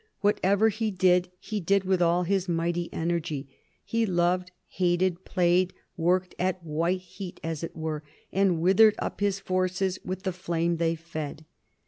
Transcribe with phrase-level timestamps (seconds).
[0.21, 3.47] Whatever he did he did with all his mighty energy.
[3.85, 5.17] He loved, hated,
[5.95, 8.01] worked, played, at white heat as it were,
[8.33, 11.45] and withered up his forces with the flame they fed.